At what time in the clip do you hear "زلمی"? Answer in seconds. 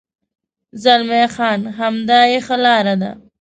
0.83-1.25